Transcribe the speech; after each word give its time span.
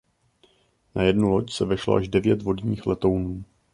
Na 0.95 1.03
jednu 1.03 1.29
loď 1.29 1.51
se 1.51 1.65
vešlo 1.65 1.95
až 1.95 2.07
devět 2.07 2.41
vodních 2.41 2.85
letounů. 2.85 3.43